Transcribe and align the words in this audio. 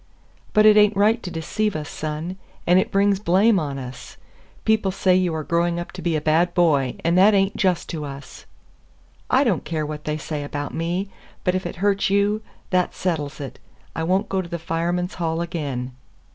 "But 0.53 0.65
it 0.65 0.77
ain't 0.77 0.97
right 0.97 1.21
to 1.21 1.29
deceive 1.29 1.75
us, 1.75 1.87
son, 1.87 2.37
and 2.65 2.79
it 2.79 2.89
brings 2.89 3.19
blame 3.19 3.59
on 3.59 3.77
us. 3.77 4.17
People 4.65 4.89
say 4.89 5.15
you 5.15 5.31
are 5.35 5.43
growing 5.43 5.79
up 5.79 5.91
to 5.91 6.01
be 6.01 6.15
a 6.15 6.19
bad 6.21 6.55
boy, 6.55 6.95
and 7.05 7.15
that 7.19 7.35
ain't 7.35 7.55
just 7.55 7.87
to 7.89 8.03
us." 8.03 8.47
"I 9.29 9.43
don't 9.43 9.63
care 9.63 9.85
what 9.85 10.05
they 10.05 10.17
say 10.17 10.43
about 10.43 10.73
me, 10.73 11.09
but 11.43 11.53
if 11.53 11.67
it 11.67 11.75
hurts 11.85 12.09
you, 12.09 12.41
that 12.71 12.95
settles 12.95 13.39
it. 13.39 13.59
I 13.95 14.01
won't 14.01 14.27
go 14.27 14.41
to 14.41 14.49
the 14.49 14.57
Firemen's 14.57 15.13
Hall 15.21 15.39
again." 15.39 15.91